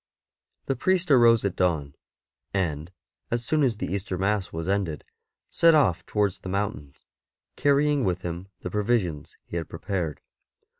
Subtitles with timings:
[0.65, 1.93] ''The priest arose at dawn,
[2.55, 2.91] and,
[3.29, 5.03] as soon as the Easter Mass was ended,
[5.51, 7.05] set off towards the mountains,
[7.55, 10.19] carrying with him the pro visions he had prepared.